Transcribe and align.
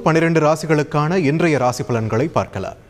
பனிரெண்டு 0.00 0.40
ராசிகளுக்கான 0.40 1.16
இன்றைய 1.16 1.58
ராசி 1.58 1.84
பலன்களை 1.84 2.28
பார்க்கலாம். 2.28 2.80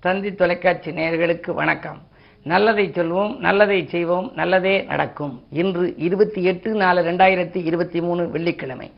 தந்தி 0.00 0.34
தொலைக்காட்சி 0.34 0.90
நேயர்களுக்கு 0.90 1.50
வணக்கம். 1.50 1.98
நல்லதை 2.42 2.88
சொல்வோம் 2.88 3.38
நல்லதை 3.38 3.88
செய்வோம் 3.88 4.32
நல்லதே 4.34 4.82
நடக்கும். 4.82 5.42
இன்று 5.50 5.94
இருபத்தி 5.96 6.44
எட்டு 6.44 6.74
நாலு 6.74 7.02
ரெண்டாயிரத்தி 7.02 7.64
இருபத்தி 7.64 8.00
மூணு 8.00 8.30
வெள்ளிக்கிழமை. 8.30 8.90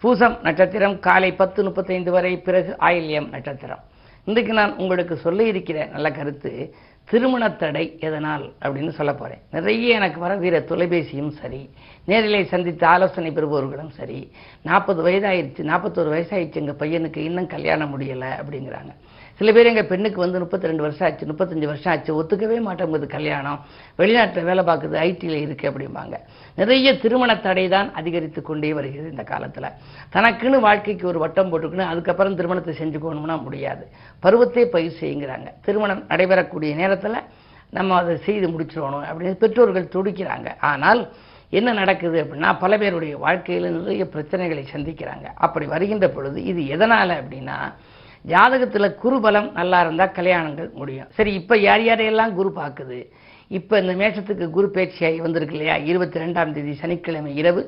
பூசம் 0.00 0.38
நட்சத்திரம் 0.42 0.98
காலை 0.98 1.32
பத்து 1.32 1.62
முப்பத்தைந்து 1.62 2.10
வரை 2.10 2.36
பிறகு 2.36 2.76
ஆயில்யம் 2.80 3.28
நட்சத்திரம். 3.28 3.82
இன்றைக்கு 4.24 4.52
நான் 4.52 4.76
உங்களுக்கு 4.76 5.16
சொல்ல 5.16 5.42
இருக்கிற 5.42 5.84
நல்ல 5.84 6.10
கருத்து 6.10 6.74
திருமண 7.12 7.44
தடை 7.62 7.84
எதனால் 8.08 8.44
அப்படின்னு 8.64 8.92
சொல்ல 8.98 9.12
போகிறேன் 9.14 9.42
நிறைய 9.54 9.96
எனக்கு 9.98 10.18
வர 10.20 10.34
வீர 10.42 10.58
தொலைபேசியும் 10.70 11.32
சரி 11.40 11.62
நேரிலே 12.10 12.40
சந்தித்து 12.52 12.86
ஆலோசனை 12.86 13.30
பெறுபவர்களும் 13.30 13.92
சரி 13.98 14.20
நாற்பது 14.68 15.00
வயதாயிருச்சு 15.08 15.62
நாற்பத்தோரு 15.70 16.12
வயசாயிடுச்சு 16.14 16.62
எங்கள் 16.62 16.80
பையனுக்கு 16.82 17.20
இன்னும் 17.28 17.52
கல்யாணம் 17.54 17.92
முடியலை 17.92 18.30
அப்படிங்கிறாங்க. 18.40 18.92
சில 19.38 19.52
பேர் 19.56 19.68
எங்கள் 19.70 19.88
பெண்ணுக்கு 19.90 20.18
வந்து 20.24 20.40
முப்பத்தி 20.42 20.68
ரெண்டு 20.70 20.84
வருஷம் 20.84 21.06
ஆச்சு 21.06 21.28
முப்பத்தஞ்சு 21.30 21.68
வருஷம் 21.70 21.92
ஆச்சு 21.92 22.10
ஒத்துக்கவே 22.20 22.58
மாட்டேங்குது 22.66 23.06
கல்யாணம். 23.14 23.60
வெளிநாட்டில் 24.00 24.48
வேலை 24.48 24.62
பார்க்குது 24.70 24.96
ஐடியில் 25.06 25.38
இருக்குது 25.44 25.70
அப்படிம்பாங்க. 25.70 26.16
நிறைய 26.60 26.92
திருமண 27.04 27.30
தடை 27.46 27.64
தான் 27.76 27.88
அதிகரித்து 28.00 28.42
கொண்டே 28.42 28.72
வருகிறது 28.78 29.12
இந்த 29.14 29.24
காலத்தில். 29.32 29.68
தனக்குன்னு 30.16 30.60
வாழ்க்கைக்கு 30.66 31.06
ஒரு 31.12 31.20
வட்டம் 31.24 31.50
போட்டுக்கணும் 31.52 31.90
அதுக்கப்புறம் 31.92 32.38
திருமணத்தை 32.40 32.74
செஞ்சுக்கணும்னா 32.82 33.38
முடியாது. 33.46 33.86
பருவத்தை 34.26 34.64
பயிர் 34.74 35.00
செய்யுங்கிறாங்க. 35.00 35.48
திருமணம் 35.66 36.04
நடைபெறக்கூடிய 36.12 36.74
நேரத்தில் 36.82 37.18
நம்ம 37.78 37.96
அதை 38.00 38.14
செய்து 38.28 38.46
முடிச்சிடணும் 38.54 39.06
அப்படின்னு 39.10 39.42
பெற்றோர்கள் 39.44 39.92
துடிக்கிறாங்க. 39.94 40.48
ஆனால் 40.70 41.00
என்ன 41.58 41.70
நடக்குது 41.78 42.18
அப்படின்னா 42.22 42.50
பல 42.60 42.72
பேருடைய 42.82 43.14
வாழ்க்கையில் 43.24 43.66
நிறைய 43.78 44.04
பிரச்சனைகளை 44.14 44.62
சந்திக்கிறாங்க. 44.74 45.26
அப்படி 45.44 45.66
வருகின்ற 45.72 46.06
பொழுது 46.08 46.38
இது 46.50 46.62
எதனால் 46.74 47.18
அப்படின்னா 47.20 47.56
ஜாதகத்தில் 48.30 48.96
குரு 49.02 49.16
பலம் 49.24 49.48
நல்லா 49.58 49.78
இருந்தால் 49.84 50.16
கல்யாணங்கள் 50.18 50.68
முடியும். 50.80 51.08
சரி 51.16 51.30
இப்போ 51.40 51.54
யார் 51.66 51.82
யாரையெல்லாம் 51.88 52.34
குரு 52.38 52.50
பார்க்குது? 52.60 52.98
இப்போ 53.58 53.74
இந்த 53.82 53.92
மேஷத்துக்கு 54.00 54.46
குரு 54.56 54.68
பேச்சியாகி 54.76 55.18
வந்திருக்கு 55.24 55.56
இல்லையா? 55.56 55.76
இருபத்தி 55.90 56.20
ரெண்டாம் 56.22 56.52
தேதி 56.56 56.74
சனிக்கிழமை 56.82 57.32
இரவு 57.40 57.62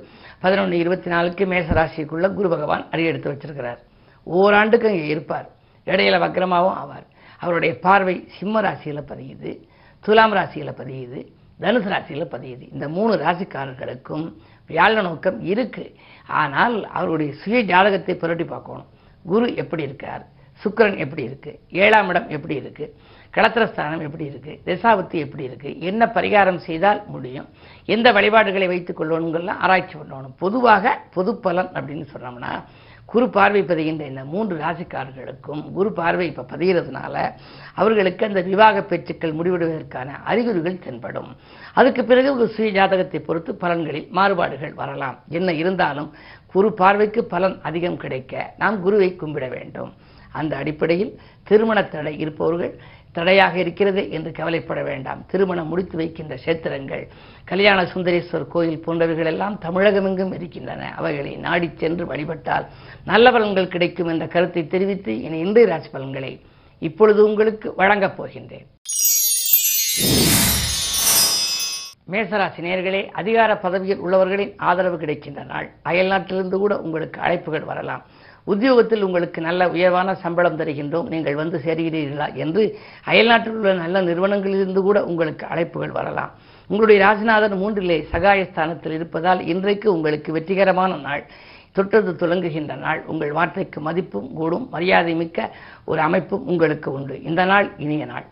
பதினொன்று 0.45 0.77
இருபத்தி 0.83 1.09
நாலுக்கு 1.15 1.45
மேச 1.53 1.67
ராசிக்குள்ளே 1.79 2.29
குரு 2.39 2.49
பகவான் 2.55 2.85
அடியெடுத்து 2.93 3.33
வச்சிருக்கிறார். 3.33 3.81
ஓராண்டுக்கு 4.27 4.89
இங்கே 4.93 5.09
இருப்பார். 5.15 5.49
இடையில 5.87 6.19
வக்ரமாகவும் 6.25 6.77
ஆவார். 6.83 7.07
அவருடைய 7.41 7.73
பார்வை 7.87 8.17
சிம்ம 8.37 8.61
ராசியில் 8.67 9.09
பதியுது 9.11 9.53
துலாம் 10.05 10.35
ராசியில் 10.39 10.79
பதியுது 10.81 11.21
தனுசு 11.63 11.89
ராசியில் 11.95 12.33
பதியுது. 12.35 12.65
இந்த 12.75 12.87
மூணு 12.97 13.13
ராசிக்காரர்களுக்கும் 13.25 14.25
வியாழ 14.71 14.95
நோக்கம் 15.07 15.39
இருக்குது 15.51 15.95
ஆனால் 16.43 16.77
அவருடைய 16.99 17.31
சுய 17.43 17.59
ஜாதகத்தை 17.73 18.15
புரட்டி 18.23 18.47
பார்க்கணும். 18.55 18.89
குரு 19.25 19.47
எப்படி 19.63 19.83
இருக்கார்? 19.89 20.25
சுக்கிரன் 20.63 21.03
எப்படி 21.05 21.23
இருக்குது 21.29 21.59
ஏழாம் 21.85 22.11
இடம் 22.13 22.29
எப்படி 22.37 22.55
இருக்குது 22.63 22.93
களத்திரஸ்தானம் 23.35 24.05
எப்படி 24.07 24.25
இருக்குது 24.31 24.61
திசாபத்தி 24.67 25.17
எப்படி 25.25 25.45
இருக்குது 25.49 25.79
என்ன 25.91 26.03
பரிகாரம் 26.17 26.61
செய்தால் 26.67 27.01
முடியும்? 27.15 27.49
எந்த 27.95 28.09
வழிபாடுகளை 28.17 28.67
வைத்துக் 28.73 28.99
கொள்ளணுங்கெல்லாம் 29.01 29.63
ஆராய்ச்சி 29.65 29.95
பண்ணணும். 29.99 30.35
பொதுவாக 30.43 30.95
பொது 31.17 31.33
பலன் 31.47 31.71
அப்படின்னு 31.77 32.07
சொன்னோம்னா 32.15 32.53
குரு 33.13 33.27
பார்வை 33.37 33.63
பதிகின்ற 33.71 34.05
இந்த 34.11 34.23
மூன்று 34.35 34.55
ராசிக்காரர்களுக்கும் 34.63 35.63
குரு 35.77 35.91
பார்வை 35.99 36.27
இப்போ 36.31 36.45
பதிகிறதுனால 36.53 37.17
அவர்களுக்கு 37.81 38.23
அந்த 38.29 38.41
விவாக 38.51 38.83
பேச்சுக்கள் 38.91 39.37
முடிவெடுவதற்கான 39.39 40.09
அறிகுறிகள் 40.31 40.81
தென்படும். 40.87 41.31
அதுக்கு 41.79 42.05
பிறகு 42.05 42.31
ஒரு 42.37 42.47
சுய 42.55 42.71
ஜாதகத்தை 42.79 43.21
பொறுத்து 43.29 43.53
பலன்களில் 43.63 44.09
மாறுபாடுகள் 44.19 44.75
வரலாம். 44.81 45.19
என்ன 45.39 45.53
இருந்தாலும் 45.63 46.11
குரு 46.55 46.71
பார்வைக்கு 46.81 47.23
பலன் 47.35 47.59
அதிகம் 47.71 48.01
கிடைக்க 48.05 48.55
நாம் 48.63 48.83
குருவை 48.87 49.11
கும்பிட 49.23 49.49
வேண்டும். 49.57 49.93
அந்த 50.41 50.53
அடிப்படையில் 50.61 51.13
திருமண 51.49 51.79
தடை 51.95 52.13
இருப்பவர்கள் 52.25 52.75
தடையாக 53.17 53.55
இருக்கிறது 53.63 54.03
என்று 54.17 54.31
கவலைப்பட 54.39 54.81
வேண்டாம். 54.83 55.21
திருமணம் 55.31 55.69
முடித்து 55.73 55.97
வைக்கின்ற 56.01 56.35
சேத்திரங்கள் 56.45 57.05
கல்யாண 57.51 57.83
சுந்தரேஸ்வர் 57.93 58.53
கோயில் 58.55 58.83
போன்றவைகள் 58.87 59.31
எல்லாம் 59.33 59.59
தமிழகமெங்கும் 59.67 60.35
இருக்கின்றன. 60.39 60.91
அவைகளை 61.01 61.33
நாடிச் 61.47 61.79
சென்று 61.83 62.07
வழிபட்டால் 62.07 62.67
நல்ல 63.05 63.31
பலன்கள் 63.31 63.73
கிடைக்கும் 63.75 64.11
என்ற 64.15 64.27
கருத்தை 64.27 64.65
தெரிவித்து 64.67 65.15
இனி 65.27 65.39
இன்றைய 65.47 65.69
ராசி 65.69 65.91
பலன்களை 65.97 66.33
இப்பொழுது 66.79 67.21
உங்களுக்கு 67.25 67.69
வழங்கப் 67.81 68.17
போகின்றேன். 68.19 68.69
மேசராசி 72.13 72.61
நேர்களே 72.69 73.03
அதிகார 73.21 73.51
பதவியில் 73.59 74.03
உள்ளவர்களின் 74.07 74.53
ஆதரவு 74.71 74.97
கிடைக்கின்ற 74.99 75.43
நாள். 75.53 75.69
அயல்நாட்டிலிருந்து 75.85 76.59
கூட 76.65 76.75
உங்களுக்கு 76.87 77.19
அழைப்புகள் 77.21 77.71
வரலாம். 77.71 78.03
உத்தியோகத்தில் 78.45 79.03
உங்களுக்கு 79.03 79.41
நல்ல 79.41 79.69
உயர்வான 79.69 80.15
சம்பளம் 80.15 80.59
தருகின்றோம். 80.59 81.09
நீங்கள் 81.09 81.35
வந்து 81.35 81.61
சேர்கிறீர்களா 81.65 82.35
என்று 82.35 82.79
அயல்நாட்டில் 83.05 83.53
உள்ள 83.53 83.73
நல்ல 83.73 84.03
நிறுவனங்களிலிருந்து 84.03 84.81
கூட 84.81 85.05
உங்களுக்கு 85.05 85.47
அழைப்புகள் 85.47 85.93
வரலாம். 85.93 86.31
உங்களுடைய 86.69 87.05
ராசிநாதன் 87.05 87.59
மூன்றிலே 87.59 88.07
சகாயஸ்தானத்தில் 88.13 88.93
இருப்பதால் 88.93 89.47
இன்றைக்கு 89.47 89.93
உங்களுக்கு 89.93 90.33
வெற்றிகரமான 90.33 90.97
நாள். 90.97 91.27
தொட்டது 91.73 92.13
துலங்குகின்ற 92.13 92.77
நாள். 92.77 93.05
உங்கள் 93.07 93.33
வார்த்தைக்கு 93.33 93.81
மதிப்பும் 93.81 94.33
கூடும். 94.35 94.69
மரியாதை 94.71 95.15
மிக்க 95.15 95.57
ஒரு 95.85 96.01
அமைப்பும் 96.01 96.47
உங்களுக்கு 96.47 96.93
உண்டு. 96.93 97.23
இந்த 97.23 97.45
நாள் 97.45 97.71
இனிய 97.79 98.05
நாள். 98.05 98.25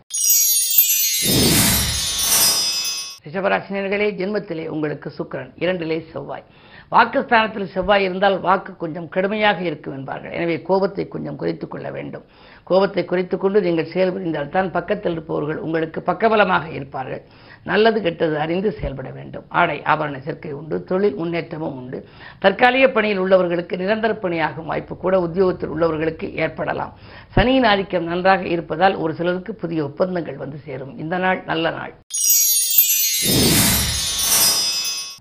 ரிஷபராசினியர்களே 3.25 4.07
ஜென்மத்திலே 4.19 4.67
உங்களுக்கு 4.67 5.11
சுக்கரன் 5.17 5.51
இரண்டிலே 5.59 6.03
செவ்வாய். 6.11 6.43
வாக்குஸ்தானத்தில் 6.91 7.65
செவ்வாய் 7.65 8.03
இருந்தால் 8.03 8.39
வாக்கு 8.39 8.77
கொஞ்சம் 8.77 9.09
கடுமையாக 9.09 9.61
இருக்கும் 9.61 9.93
என்பார்கள். 9.93 10.31
எனவே 10.31 10.61
கோபத்தை 10.61 11.07
கொஞ்சம் 11.07 11.35
குறைத்துக் 11.35 11.71
கொள்ள 11.71 11.91
வேண்டும். 11.91 12.23
கோபத்தை 12.63 13.05
குறைத்துக் 13.05 13.39
கொண்டு 13.39 13.61
நீங்கள் 13.61 13.85
செயல்புரிந்தால் 13.85 14.49
தான் 14.49 14.71
பக்கத்தில் 14.71 15.11
இருப்பவர்கள் 15.11 15.57
உங்களுக்கு 15.57 16.03
பக்கபலமாக 16.05 16.71
இருப்பார்கள். 16.71 17.21
நல்லது 17.63 18.01
கெட்டது 18.01 18.39
அறிந்து 18.39 18.71
செயல்பட 18.71 19.09
வேண்டும். 19.09 19.45
ஆடை 19.49 19.81
ஆபரண 19.85 20.19
சேர்க்கை 20.19 20.51
உண்டு 20.51 20.83
தொழில் 20.83 21.15
முன்னேற்றமும் 21.15 21.75
உண்டு. 21.75 22.07
தற்காலிக 22.39 22.87
பணியில் 22.87 23.19
உள்ளவர்களுக்கு 23.19 23.77
நிரந்தர 23.77 24.13
பணியாகும் 24.13 24.65
வாய்ப்பு 24.65 24.97
கூட 24.97 25.19
உத்தியோகத்தில் 25.19 25.69
உள்ளவர்களுக்கு 25.69 26.33
ஏற்படலாம். 26.33 26.93
சனியின் 27.27 27.63
ஆதிக்கம் 27.63 28.03
நன்றாக 28.03 28.43
இருப்பதால் 28.43 28.95
ஒரு 28.95 29.13
சிலருக்கு 29.13 29.55
புதிய 29.55 29.83
ஒப்பந்தங்கள் 29.83 30.35
வந்து 30.35 30.57
சேரும். 30.57 30.97
இந்த 30.97 31.17
நாள் 31.17 31.43
நல்ல 31.45 31.69
நாள். 31.69 31.93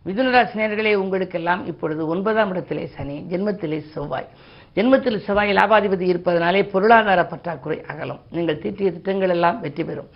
மிதுனராசினியர்களே 0.06 0.94
உங்களுக்கெல்லாம் 0.94 1.66
இப்பொழுது 1.66 2.06
ஒன்பதாம் 2.06 2.50
இடத்திலே 2.50 2.86
சனி 2.86 3.26
ஜென்மத்திலே 3.30 3.78
செவ்வாய். 3.92 4.28
ஜென்மத்தில் 4.76 5.24
செவ்வாய் 5.26 5.52
லாபாதிபதி 5.52 6.06
இருப்பதனாலே 6.12 6.62
பொருளாதார 6.62 7.24
பற்றாக்குறை 7.24 7.82
அகலும். 7.86 8.20
நீங்கள் 8.30 8.58
தீட்டிய 8.58 8.92
திட்டங்கள் 8.92 9.28
எல்லாம் 9.28 9.60
வெற்றி 9.60 9.84
பெறும். 9.84 10.08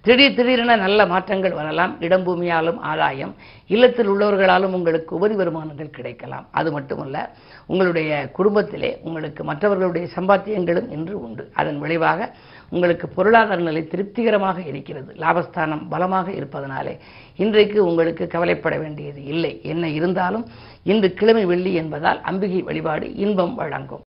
திடீர் 0.00 0.34
திடீரென 0.34 0.76
நல்ல 0.76 1.06
மாற்றங்கள் 1.06 1.52
வரலாம். 1.52 2.00
இடம் 2.00 2.26
பூமியாலும் 2.26 2.78
ஆதாயம். 2.78 3.34
இல்லத்தில் 3.66 4.10
உள்ளவர்களாலும் 4.10 4.74
உங்களுக்கு 4.78 5.16
உபரி 5.16 5.34
வருமானங்கள் 5.34 5.94
கிடைக்கலாம். 5.98 6.46
அது 6.50 6.72
மட்டுமல்ல 6.72 7.30
உங்களுடைய 7.66 8.30
குடும்பத்திலே 8.32 8.98
உங்களுக்கு 9.02 9.44
மற்றவர்களுடைய 9.44 10.08
சம்பாத்தியங்களும் 10.16 10.90
இன்று 10.90 11.22
உண்டு. 11.22 11.50
அதன் 11.54 11.78
விளைவாக 11.78 12.30
உங்களுக்கு 12.70 13.08
பொருளாதார 13.08 13.60
நிலை 13.60 13.86
திருப்திகரமாக 13.86 14.62
இருக்கிறது. 14.62 15.14
லாபஸ்தானம் 15.14 15.88
பலமாக 15.88 16.32
இருப்பதனாலே 16.32 16.98
இன்றைக்கு 17.36 17.84
உங்களுக்கு 17.84 18.26
கவலைப்பட 18.26 18.78
வேண்டியது 18.78 19.24
இல்லை. 19.24 19.60
என்ன 19.62 19.88
இருந்தாலும் 19.88 20.46
இன்று 20.82 21.14
கிழமை 21.14 21.44
வெள்ளி 21.44 21.74
என்பதால் 21.74 22.20
அம்பிகை 22.20 22.62
வழிபாடு 22.62 23.14
இன்பம் 23.14 23.54
வழங்கும். 23.54 24.04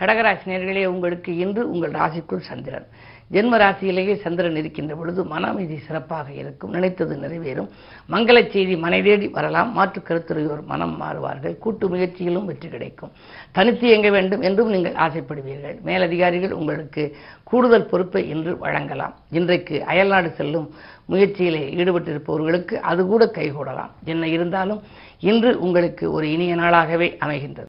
கடகராசினியர்களே 0.00 0.84
உங்களுக்கு 0.84 1.36
இன்று 1.36 1.70
உங்கள் 1.70 1.90
ராசிக்குள் 1.90 2.48
சந்திரன். 2.50 2.88
ஜென்ம 3.32 3.56
ராசியிலேயே 3.62 4.14
சந்திரன் 4.16 4.56
இருக்கின்ற 4.56 4.94
பொழுது 4.94 5.24
மன 5.24 5.48
அமைதி 5.48 5.76
சிறப்பாக 5.78 6.32
இருக்கும். 6.32 6.70
நினைத்தது 6.70 7.16
நிறைவேறும். 7.16 7.68
மங்கள 8.10 8.36
செய்தி 8.50 8.74
மனைதேடி 8.74 9.30
வரலாம். 9.30 9.72
மாற்று 9.72 10.00
கருத்துறையோர் 10.00 10.64
மனம் 10.64 10.94
மாறுவார்கள். 11.02 11.58
கூட்டு 11.58 11.88
முயற்சியிலும் 11.88 12.44
வெற்றி 12.44 12.68
கிடைக்கும். 12.68 13.12
தனித்து 13.52 13.86
இயங்க 13.88 14.10
வேண்டும் 14.10 14.40
என்றும் 14.40 14.70
நீங்கள் 14.70 14.98
ஆசைப்படுவீர்கள். 15.06 15.76
மேலதிகாரிகள் 15.82 16.52
உங்களுக்கு 16.52 17.04
கூடுதல் 17.44 17.86
பொறுப்பை 17.86 18.28
இன்று 18.28 18.58
வழங்கலாம். 18.58 19.14
இன்றைக்கு 19.30 19.84
அயல்நாடு 19.84 20.30
செல்லும் 20.30 20.70
முயற்சியிலே 21.08 21.62
ஈடுபட்டிருப்பவர்களுக்கு 21.74 22.74
அது 22.74 23.06
கூட 23.06 23.24
கைகூடலாம். 23.26 23.92
என்ன 24.04 24.28
இருந்தாலும் 24.28 24.82
இன்று 25.20 25.60
உங்களுக்கு 25.60 26.12
ஒரு 26.12 26.32
இனிய 26.32 26.54
நாளாகவே 26.54 27.16
அமைகின்றது. 27.24 27.67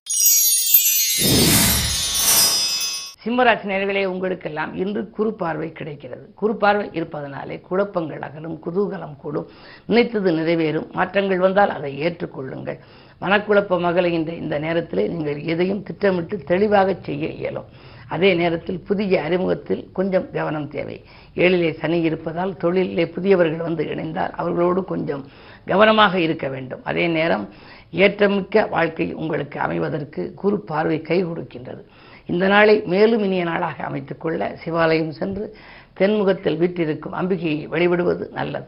சிம்மராசி 3.23 3.65
நேர்களே 3.69 4.05
உங்களுக்கெல்லாம் 4.05 4.75
இன்று 4.75 5.09
குறு 5.09 5.33
பார்வை 5.33 5.71
கிடைக்கிறது. 5.71 6.31
குறு 6.35 6.55
பார்வை 6.55 6.89
இருப்பதனாலே 6.93 7.61
குழப்பங்கள் 7.61 8.21
அகலும் 8.21 8.61
குதூகலம் 8.65 9.15
கூடும். 9.17 9.47
நினைத்தது 9.85 10.31
நிறைவேறும். 10.31 10.91
மாற்றங்கள் 10.91 11.39
வந்தால் 11.39 11.69
அதை 11.69 11.91
ஏற்றுக்கொள்ளுங்கள். 12.01 12.79
மனக்குழப்பம் 13.21 13.87
அகலுகின்ற 13.89 14.33
இந்த 14.35 14.59
நேரத்திலே 14.59 15.07
நீங்கள் 15.07 15.41
எதையும் 15.41 15.83
திட்டமிட்டு 15.83 16.37
தெளிவாக 16.37 16.95
செய்ய 17.01 17.27
இயலும். 17.27 17.65
அதே 18.07 18.33
நேரத்தில் 18.33 18.79
புதிய 18.79 19.21
அறிமுகத்தில் 19.21 19.91
கொஞ்சம் 19.93 20.31
கவனம் 20.31 20.67
தேவை. 20.67 21.03
ஏழிலே 21.35 21.73
சனி 21.73 22.01
இருப்பதால் 22.01 22.57
தொழிலிலே 22.61 23.05
புதியவர்கள் 23.11 23.67
வந்து 23.67 23.83
இணைந்தால் 23.83 24.31
அவர்களோடு 24.31 24.83
கொஞ்சம் 24.83 25.25
கவனமாக 25.65 26.19
இருக்க 26.19 26.47
வேண்டும். 26.47 26.83
அதே 26.83 27.07
நேரம் 27.07 27.49
ஏற்றமிக்க 27.91 28.69
வாழ்க்கை 28.69 29.13
உங்களுக்கு 29.13 29.59
அமைவதற்கு 29.59 30.33
குறு 30.33 30.59
பார்வை 30.59 31.01
கை 31.01 31.25
கொடுக்கின்றது. 31.25 31.83
இந்த 32.29 32.47
நாளை 32.47 32.81
மேலும் 32.85 33.23
இனிய 33.23 33.43
நாளாக 33.43 33.83
அமைத்துக்கொள்ள 33.83 34.57
சிவாலயம் 34.65 35.09
சென்று 35.09 35.57
தென்முகத்தில் 35.93 36.57
வீட்டிருக்கும் 36.57 37.13
அம்பிகையை 37.13 37.67
வழிபடுவது 37.67 38.29
நல்லது. 38.31 38.65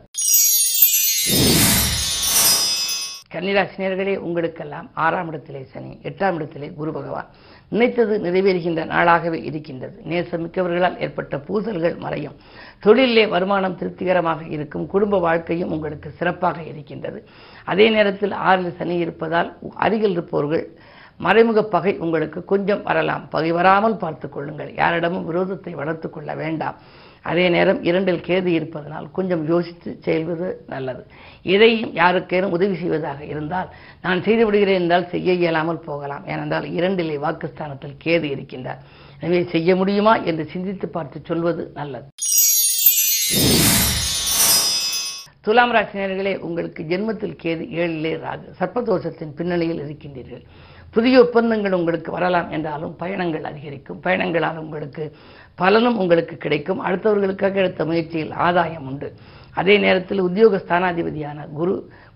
கன்னிராசினியர்களே 3.34 4.18
உங்களுக்கெல்லாம் 4.18 4.90
ஆறாம் 4.94 5.28
இடத்திலே 5.28 5.68
சனி 5.72 6.00
எட்டாம் 6.04 6.34
இடத்திலே 6.34 6.72
குரு 6.72 6.92
பகவான். 6.92 7.28
நினைத்தது 7.70 8.20
நிறைவேறுகின்ற 8.20 8.86
நாளாகவே 8.86 9.44
இருக்கின்றது. 9.44 10.02
நேசமிக்கவர்களால் 10.10 11.00
ஏற்பட்ட 11.00 11.38
பூசல்கள் 11.38 11.98
மறையும். 11.98 12.36
தொழிலிலே 12.86 13.28
வருமானம் 13.28 13.78
திருப்திகரமாக 13.78 14.46
இருக்கும். 14.46 14.88
குடும்ப 14.88 15.20
வாழ்க்கையும் 15.20 15.72
உங்களுக்கு 15.72 16.10
சிறப்பாக 16.10 16.64
இருக்கின்றது. 16.64 17.28
அதே 17.66 17.90
நேரத்தில் 17.90 18.32
ஆறில் 18.32 18.76
சனி 18.78 18.96
இருப்பதால் 18.96 19.58
அருகில் 19.76 20.12
இருப்பவர்கள் 20.12 20.66
மறைமுக 21.18 21.64
பகை 21.64 21.98
உங்களுக்கு 21.98 22.46
கொஞ்சம் 22.46 22.84
வரலாம். 22.84 23.30
பகை 23.30 23.52
வராமல் 23.52 23.98
பார்த்துக் 23.98 24.34
கொள்ளுங்கள். 24.34 24.74
யாரிடமும் 24.76 25.28
விரோதத்தை 25.32 25.72
வளர்த்துக் 25.72 26.14
கொள்ள 26.14 26.36
வேண்டாம். 26.36 26.78
அதே 27.22 27.50
நேரம் 27.50 27.84
இரண்டில் 27.84 28.24
கேது 28.28 28.46
இருப்பதனால் 28.46 29.12
கொஞ்சம் 29.12 29.48
யோசித்து 29.48 30.00
செயல்வது 30.06 30.56
நல்லது. 30.68 31.08
எதையும் 31.42 31.96
யாருக்கேனும் 31.96 32.50
உதவி 32.50 32.76
செய்வதாக 32.76 33.26
இருந்தால் 33.26 33.70
நான் 34.02 34.24
செய்து 34.24 34.46
விடுகிறேன் 34.46 34.82
என்றால் 34.82 35.10
செய்ய 35.10 35.34
இயலாமல் 35.34 35.80
போகலாம். 35.80 36.28
ஏனென்றால் 36.28 36.64
இரண்டிலே 36.64 37.18
வாக்குஸ்தானத்தில் 37.18 37.96
கேது 38.06 38.28
இருக்கின்றார். 38.36 38.82
எனவே 39.20 39.44
செய்ய 39.44 39.76
முடியுமா 39.76 40.18
என்று 40.18 40.46
சிந்தித்து 40.46 40.88
பார்த்து 40.88 41.22
சொல்வது 41.26 41.72
நல்லது. 41.74 42.06
துலாம் 45.42 45.74
ராசினியர்களே 45.74 46.38
உங்களுக்கு 46.38 46.84
ஜென்மத்தில் 46.84 47.38
கேது 47.44 47.64
ஏழிலே 47.70 48.20
ராகு. 48.26 48.48
சர்ப்பதோஷத்தின் 48.60 49.36
பின்னணியில் 49.36 49.82
இருக்கின்றீர்கள். 49.86 50.44
புதிய 50.96 51.22
ஒப்பந்தங்கள் 51.24 51.78
உங்களுக்கு 51.80 52.10
வரலாம் 52.12 52.50
என்றாலும் 52.52 52.96
பயணங்கள் 53.02 53.50
அதிகரிக்கும். 53.50 54.00
பயணங்களால் 54.06 54.62
உங்களுக்கு 54.64 55.04
பலனும் 55.62 56.00
உங்களுக்கு 56.04 56.36
கிடைக்கும். 56.38 56.82
அடுத்தவர்களுக்காக 56.88 57.62
எடுத்த 57.64 57.86
முயற்சியில் 57.86 58.34
ஆதாயம் 58.48 58.88
உண்டு. 58.92 59.10
அதே 59.60 59.76
நேரத்தில் 59.78 60.26
உத்தியோக 60.28 60.58
ஸ்தானாதிபதியான 60.58 61.48
குரு 61.60 61.74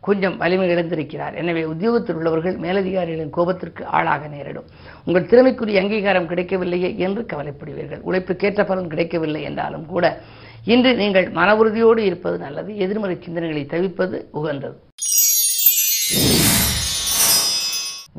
கொஞ்சம் 0.07 0.37
வலிமை 0.37 0.67
இழந்திருக்கிறார். 0.73 1.35
எனவே 1.41 1.63
உத்தியோகத்தில் 1.63 2.15
உள்ளவர்கள் 2.15 2.57
மேலதிகாரிகளின் 2.57 3.35
கோபத்திற்கு 3.37 3.83
ஆளாக 3.97 4.27
நேரிடும். 4.27 4.67
உங்கள் 5.05 5.29
திறமைக்குரிய 5.31 5.81
அங்கீகாரம் 5.81 6.29
கிடைக்கவில்லையே 6.31 6.89
என்று 7.05 7.23
கவலைப்படுவீர்கள். 7.31 8.01
உழைப்புக்கேற்ற 8.01 8.63
பலன் 8.63 8.91
கிடைக்கவில்லை 8.93 9.41
என்றாலும் 9.41 9.85
கூட 9.85 10.05
இன்று 10.73 10.91
நீங்கள் 10.95 11.27
மன 11.39 11.49
உறுதியோடு 11.55 12.03
இருப்பது 12.09 12.37
நல்லது. 12.37 12.71
எதிர்மறை 12.77 13.17
சிந்தனைகளை 13.25 13.65
தவிர்ப்பது 13.65 14.17
உகந்தது. 14.31 14.77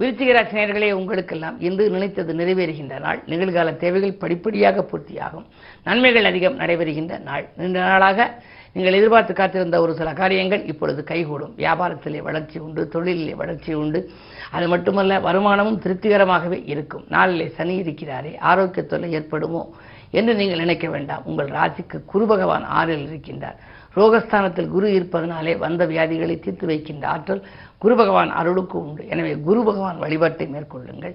விருச்சிகராசினியர்களே 0.00 0.92
உங்களுக்கெல்லாம் 0.92 1.60
இன்று 1.60 1.90
நினைத்தது 1.90 2.32
நிறைவேறுகின்ற 2.34 2.96
நாள். 3.00 3.22
நிகழ்கால 3.26 3.76
தேவைகள் 3.76 4.18
படிப்படியாக 4.22 4.84
பூர்த்தியாகும். 4.90 5.46
நன்மைகள் 5.84 6.24
அதிகம் 6.24 6.58
நடைபெறுகின்ற 6.58 7.22
நாள். 7.22 7.48
நீண்ட 7.56 7.78
நாளாக 7.80 8.42
நீங்கள் 8.72 8.92
எதிர்பார்த்து 8.92 9.34
காத்திருந்த 9.34 9.80
ஒரு 9.80 9.94
சில 9.94 10.12
காரியங்கள் 10.12 10.64
இப்பொழுது 10.64 11.04
கைகூடும். 11.04 11.54
வியாபாரத்திலே 11.56 12.20
வளர்ச்சி 12.22 12.58
உண்டு 12.58 12.88
தொழிலிலே 12.92 13.34
வளர்ச்சி 13.34 13.74
உண்டு. 13.74 14.10
அது 14.50 14.68
மட்டுமல்ல 14.68 15.18
வருமானமும் 15.18 15.80
திருப்திகரமாகவே 15.84 16.62
இருக்கும். 16.66 17.04
நாளிலே 17.08 17.48
சனி 17.48 17.76
இருக்கிறாரே 17.76 18.38
ஆரோக்கிய 18.38 18.86
தொல்லை 18.86 19.10
ஏற்படுமோ 19.12 19.62
என்று 20.10 20.34
நீங்கள் 20.34 20.58
நினைக்க 20.58 20.88
வேண்டாம். 20.88 21.24
உங்கள் 21.24 21.48
ராசிக்கு 21.48 22.04
குரு 22.06 22.26
பகவான் 22.26 22.64
ஆறில் 22.64 23.06
இருக்கின்றார். 23.08 23.56
ரோகஸ்தானத்தில் 23.98 24.72
குரு 24.74 24.88
இருப்பதனாலே 24.96 25.52
வந்த 25.64 25.82
வியாதிகளை 25.92 26.36
தீர்த்து 26.44 26.66
வைக்கின்ற 26.70 27.04
ஆற்றல் 27.14 27.42
குரு 27.82 27.94
பகவான் 28.00 28.30
அருளுக்கு 28.40 28.76
உண்டு. 28.84 29.02
எனவே 29.12 29.32
குரு 29.48 29.60
பகவான் 29.68 29.98
வழிபாட்டை 30.04 30.46
மேற்கொள்ளுங்கள். 30.54 31.14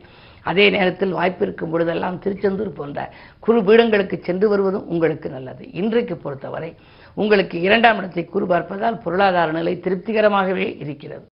அதே 0.50 0.66
நேரத்தில் 0.76 1.16
வாய்ப்பிருக்கும் 1.20 1.72
பொழுதெல்லாம் 1.74 2.18
திருச்செந்தூர் 2.24 2.78
போன்ற 2.80 3.00
குரு 3.46 3.60
பீடங்களுக்கு 3.68 4.18
சென்று 4.28 4.48
வருவதும் 4.50 4.88
உங்களுக்கு 4.94 5.30
நல்லது. 5.30 5.64
இன்றைக்கு 5.82 6.18
பொறுத்தவரை 6.24 6.72
உங்களுக்கு 7.22 7.58
இரண்டாம் 7.68 7.98
இடத்தை 7.98 8.26
குரு 8.26 8.46
பார்ப்பதால் 8.52 9.02
பொருளாதார 9.06 9.52
நிலை 9.60 9.76
திருப்திகரமாகவே 9.86 10.68
இருக்கிறது. 10.84 11.26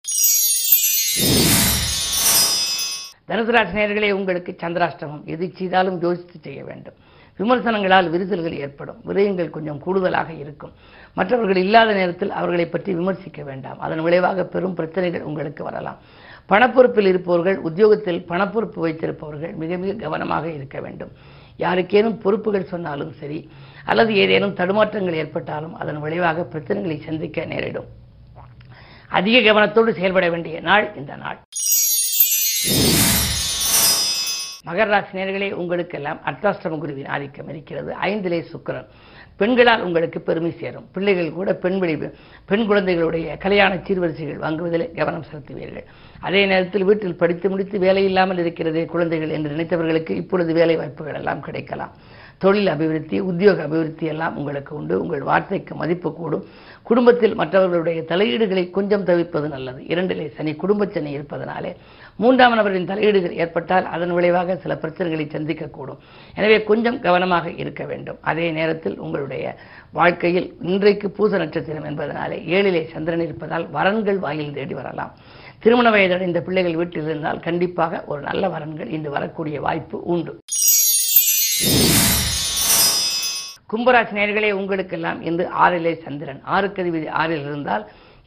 தனுசு 3.30 3.54
ராசி 3.56 4.12
உங்களுக்கு 4.20 4.52
சந்திராஷ்டமம். 4.62 5.24
எது 5.34 5.52
செய்தாலும் 5.60 6.02
யோசித்து 6.02 6.38
செய்ய 6.42 6.62
வேண்டும். 6.70 6.98
விமர்சனங்களால் 7.40 8.10
விரிசல்கள் 8.10 8.58
ஏற்படும். 8.58 9.00
விரயங்கள் 9.08 9.50
கொஞ்சம் 9.50 9.80
கூடுதலாக 9.80 10.30
இருக்கும். 10.44 10.74
மற்றவர்கள் 11.14 11.62
இல்லாத 11.66 11.94
நேரத்தில் 11.94 12.32
அவர்களை 12.32 12.66
பற்றி 12.66 12.94
விமர்சிக்க 12.94 13.44
வேண்டாம். 13.44 13.80
அதன் 13.80 14.02
விளைவாக 14.02 14.44
பெரும் 14.44 14.74
பிரச்சனைகள் 14.74 15.22
உங்களுக்கு 15.22 15.64
வரலாம். 15.64 16.00
பணப்பொறுப்பில் 16.50 17.08
இருப்பவர்கள் 17.08 17.58
உத்தியோகத்தில் 17.60 18.26
பணப்பொறுப்பு 18.30 18.80
வைத்திருப்பவர்கள் 18.86 19.54
மிக 19.54 19.78
மிக 19.78 19.94
கவனமாக 19.94 20.46
இருக்க 20.50 20.80
வேண்டும். 20.80 21.12
யாருக்கேனும் 21.58 22.20
பொறுப்புகள் 22.20 22.72
சொன்னாலும் 22.74 23.14
சரி 23.14 23.40
அல்லது 23.86 24.16
ஏதேனும் 24.16 24.56
தடுமாற்றங்கள் 24.56 25.20
ஏற்பட்டாலும் 25.22 25.76
அதன் 25.76 26.00
விளைவாக 26.00 26.48
பிரச்சனைகளை 26.52 26.98
சந்திக்க 27.06 27.46
நேரிடும். 27.46 27.90
அதிக 29.08 29.38
கவனத்தோடு 29.40 29.92
செயல்பட 29.92 30.30
வேண்டிய 30.30 30.60
நாள் 30.60 30.96
இந்த 30.96 31.16
நாள். 31.16 31.40
மகர 34.70 34.86
ராசி 34.86 35.18
நேர்களே 35.18 35.52
உங்களுக்கெல்லாம் 35.52 36.20
அர்த்தாஷ்டம 36.26 36.78
குருவின் 36.78 37.06
ஆதிக்கம் 37.06 37.50
இருக்கிறது. 37.50 37.94
ஐந்திலே 38.02 38.46
சுக்கிரன். 38.54 38.86
பெண்களால் 39.36 39.84
உங்களுக்கு 39.84 40.22
பெருமை 40.22 40.52
சேரும். 40.52 40.88
பிள்ளைகள் 40.92 41.34
கூட 41.34 41.54
பெண் 41.54 41.80
விளை 41.80 42.12
பெண் 42.46 42.66
குழந்தைகளுடைய 42.66 43.38
கல்யாண 43.38 43.76
சீர்வரிசைகள் 43.76 44.44
வாங்குவதில் 44.46 44.92
கவனம் 44.96 45.26
செலுத்துவீர்கள். 45.32 45.86
அதே 46.20 46.46
நேரத்தில் 46.46 46.84
வீட்டில் 46.84 47.16
படித்து 47.16 47.50
முடித்து 47.50 47.80
வேலை 47.80 48.04
இல்லாமல் 48.04 48.38
இருக்கிறதே 48.38 48.86
குழந்தைகள் 48.86 49.30
என்று 49.30 49.52
நினைத்தவர்களுக்கு 49.52 50.10
இப்பொழுது 50.10 50.54
வேலை 50.54 50.76
வாய்ப்புகள் 50.76 51.14
எல்லாம் 51.14 51.42
கிடைக்கலாம். 51.42 51.92
தொழில் 52.38 52.68
அபிவிருத்தி 52.68 53.20
உத்தியோக 53.20 53.64
அபிவிருத்தி 53.64 54.06
எல்லாம் 54.06 54.38
உங்களுக்கு 54.38 54.76
உண்டு. 54.76 55.02
உங்கள் 55.02 55.22
வார்த்தைக்கு 55.22 55.76
மதிப்பு 55.76 56.14
கூடும். 56.14 56.46
குடும்பத்தில் 56.84 57.36
மற்றவர்களுடைய 57.36 58.02
தலையீடுகளை 58.12 58.64
கொஞ்சம் 58.78 59.04
தவிர்ப்பது 59.04 59.48
நல்லது. 59.50 59.80
இரண்டிலே 59.92 60.26
சனி 60.38 60.52
குடும்ப 60.56 60.86
சனி 60.86 61.12
இருப்பதனாலே 61.18 61.72
மூன்றாம் 62.16 62.56
நபரின் 62.60 62.88
தலையீடுகள் 62.92 63.36
ஏற்பட்டால் 63.44 63.86
அதன் 63.96 64.14
விளைவாக 64.18 64.56
சில 64.64 64.76
பிரச்சனைகளை 64.84 65.26
சந்திக்கக்கூடும். 65.36 66.00
எனவே 66.36 66.64
கொஞ்சம் 66.64 67.00
கவனமாக 67.00 67.52
இருக்க 67.52 67.84
வேண்டும். 67.86 68.18
அதே 68.22 68.52
நேரத்தில் 68.52 68.98
உங்களுடைய 69.00 69.56
வாழ்க்கையில் 70.00 70.48
இன்றைக்கு 70.62 71.10
பூச 71.10 71.38
நட்சத்திரம் 71.38 71.88
என்பதனாலே 71.90 72.40
ஏழிலே 72.56 72.84
சந்திரன் 72.94 73.26
இருப்பதால் 73.28 73.68
வரன்கள் 73.78 74.20
வாயில் 74.26 74.56
தேடி 74.58 74.74
வரலாம். 74.74 75.14
திருமண 75.64 75.88
வயதடைந்த 75.90 76.42
பிள்ளைகள் 76.42 76.76
வீட்டில் 76.76 77.04
இருந்தால் 77.04 77.40
கண்டிப்பாக 77.40 78.04
ஒரு 78.06 78.22
நல்ல 78.22 78.48
வரன்கள் 78.48 78.92
இன்று 78.98 79.10
வரக்கூடிய 79.10 79.62
வாய்ப்பு 79.62 80.02
உண்டு. 80.04 80.34
கும்பராசி 83.72 84.14
நேர்களே 84.18 84.52
உங்களுக்கெல்லாம் 84.52 85.20
இன்று 85.22 85.44
ஆறிலே 85.64 85.92
சந்திரன். 86.04 86.40
ஆறுக்கு 86.44 86.80
அதிபதி 86.84 87.10
ஆறில் 87.22 87.44
இருந்தால் 87.50 87.84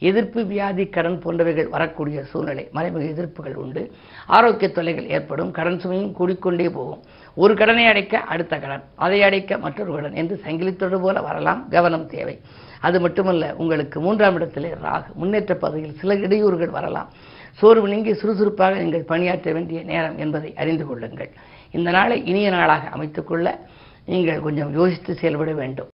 எதிர்ப்பு 0.09 0.45
வியாதி 0.51 0.85
கடன் 0.85 1.17
போன்றவைகள் 1.23 1.69
வரக்கூடிய 1.69 2.23
சூழ்நிலை 2.23 2.63
மறைமுக 2.75 3.03
எதிர்ப்புகள் 3.05 3.57
உண்டு. 3.63 3.81
ஆரோக்கிய 4.27 4.69
தொல்லைகள் 4.71 5.09
ஏற்படும் 5.15 5.51
கடன் 5.51 5.79
சுமையும் 5.83 6.13
கூடிக்கொண்டே 6.19 6.67
போகும். 6.69 7.01
ஒரு 7.35 7.53
கடனை 7.55 7.85
அடைக்க 7.85 8.21
அடுத்த 8.33 8.59
கடன் 8.59 8.83
அதை 8.95 9.19
அடைக்க 9.23 9.57
மற்றொரு 9.57 9.93
கடன் 9.93 10.13
என்று 10.13 10.41
சங்கிலித்தோடு 10.45 10.99
போல 11.01 11.21
வரலாம் 11.21 11.61
கவனம் 11.69 12.07
தேவை. 12.07 12.39
அது 12.79 12.99
மட்டுமல்ல 12.99 13.53
உங்களுக்கு 13.55 13.99
மூன்றாம் 13.99 14.35
இடத்திலே 14.35 14.73
ராகு 14.85 15.11
முன்னேற்ற 15.13 15.55
பதவியில் 15.55 15.99
சில 16.01 16.15
இடையூறுகள் 16.15 16.75
வரலாம். 16.79 17.09
சோர்வு 17.51 17.87
நீங்கி 17.87 18.13
சுறுசுறுப்பாக 18.13 18.79
நீங்கள் 18.79 19.09
பணியாற்ற 19.13 19.51
வேண்டிய 19.51 19.81
நேரம் 19.83 20.17
என்பதை 20.17 20.51
அறிந்து 20.55 20.85
கொள்ளுங்கள். 20.85 21.31
இந்த 21.71 21.91
நாளை 21.91 22.25
இனிய 22.25 22.49
நாளாக 22.49 22.89
அமைத்துக்கொள்ள 22.95 23.59
நீங்கள் 24.05 24.39
கொஞ்சம் 24.39 24.73
யோசித்து 24.73 25.15
செயல்பட 25.15 25.51
வேண்டும். 25.51 25.89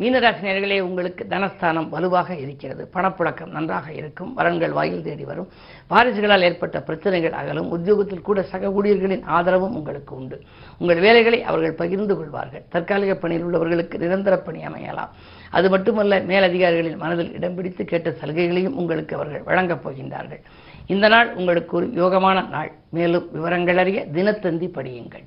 மீனராசினியர்களே 0.00 0.80
உங்களுக்கு 0.80 1.26
தனஸ்தானம் 1.28 1.88
வலுவாக 1.88 2.36
இருக்கிறது. 2.36 2.90
பணப்புழக்கம் 2.94 3.50
நன்றாக 3.50 3.92
இருக்கும். 3.92 4.36
வரன்கள் 4.36 4.70
வாயில் 4.70 5.02
தேடி 5.02 5.24
வரும். 5.24 5.48
வாரிசுகளால் 5.90 6.40
ஏற்பட்ட 6.40 6.80
பிரச்சனைகள் 6.80 7.32
அகலும். 7.32 7.70
உத்தியோகத்தில் 7.70 8.20
கூட 8.20 8.42
சக 8.42 8.72
ஊழியர்களின் 8.72 9.22
ஆதரவும் 9.22 9.74
உங்களுக்கு 9.74 10.16
உண்டு. 10.16 10.42
உங்கள் 10.78 11.00
வேலைகளை 11.00 11.42
அவர்கள் 11.42 11.72
பகிர்ந்து 11.72 12.16
கொள்வார்கள். 12.16 12.64
தற்காலிக 12.70 13.14
பணியில் 13.14 13.46
உள்ளவர்களுக்கு 13.46 13.98
நிரந்தர 13.98 14.36
பணி 14.36 14.66
அமையலாம். 14.66 15.08
அது 15.50 15.70
மட்டுமல்ல 15.70 16.18
மேலதிகாரிகளின் 16.18 16.96
மனதில் 16.96 17.32
இடம் 17.32 17.54
பிடித்து 17.54 17.84
கேட்ட 17.84 18.10
சலுகைகளையும் 18.10 18.74
உங்களுக்கு 18.74 19.16
அவர்கள் 19.16 19.42
வழங்கப் 19.42 19.88
போகின்றார்கள். 19.88 20.42
இந்த 20.86 21.08
நாள் 21.08 21.34
உங்களுக்கு 21.34 21.76
ஒரு 21.76 21.86
யோகமான 21.86 22.48
நாள். 22.48 22.72
மேலும் 22.90 23.28
விவரங்கள் 23.32 23.78
அறிய 23.78 24.06
தினத்தந்தி 24.14 24.68
படியுங்கள். 24.76 25.24